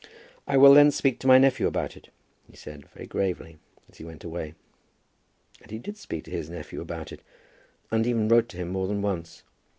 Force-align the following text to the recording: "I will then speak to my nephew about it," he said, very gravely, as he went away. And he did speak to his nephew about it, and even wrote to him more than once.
"I 0.47 0.57
will 0.57 0.73
then 0.73 0.89
speak 0.89 1.19
to 1.19 1.27
my 1.27 1.37
nephew 1.37 1.67
about 1.67 1.95
it," 1.95 2.09
he 2.49 2.57
said, 2.57 2.89
very 2.89 3.05
gravely, 3.05 3.59
as 3.87 3.99
he 3.99 4.03
went 4.03 4.23
away. 4.23 4.55
And 5.61 5.69
he 5.69 5.77
did 5.77 5.95
speak 5.95 6.23
to 6.23 6.31
his 6.31 6.49
nephew 6.49 6.81
about 6.81 7.11
it, 7.11 7.21
and 7.91 8.07
even 8.07 8.27
wrote 8.27 8.49
to 8.49 8.57
him 8.57 8.69
more 8.69 8.87
than 8.87 9.03
once. 9.03 9.43